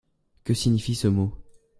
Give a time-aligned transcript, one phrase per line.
[0.43, 1.31] Que signifie ce mot?